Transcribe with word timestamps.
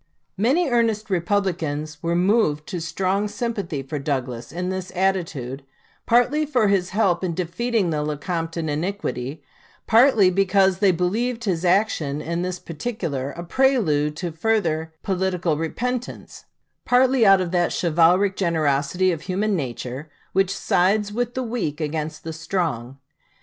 Many 0.37 0.67
earnest 0.67 1.11
Republicans 1.11 2.01
were 2.01 2.15
moved 2.15 2.65
to 2.69 2.81
strong 2.81 3.27
sympathy 3.27 3.83
for 3.83 3.99
Douglas 3.99 4.51
in 4.51 4.69
this 4.69 4.91
attitude, 4.95 5.63
partly 6.07 6.43
for 6.43 6.69
his 6.69 6.89
help 6.89 7.23
in 7.23 7.35
defeating 7.35 7.91
the 7.91 8.01
Lecompton 8.01 8.67
iniquity, 8.67 9.43
partly 9.85 10.31
because 10.31 10.79
they 10.79 10.89
believed 10.91 11.43
his 11.43 11.63
action 11.63 12.19
in 12.19 12.41
this 12.41 12.57
particular 12.57 13.29
a 13.33 13.43
prelude 13.43 14.15
to 14.15 14.31
further 14.31 14.91
political 15.03 15.55
repentance, 15.55 16.45
partly 16.83 17.23
out 17.23 17.39
of 17.39 17.51
that 17.51 17.71
chivalric 17.79 18.35
generosity 18.35 19.11
of 19.11 19.21
human 19.21 19.55
nature 19.55 20.09
which 20.33 20.49
sides 20.57 21.13
with 21.13 21.35
the 21.35 21.43
weak 21.43 21.79
against 21.79 22.23
the 22.23 22.33
strong. 22.33 22.97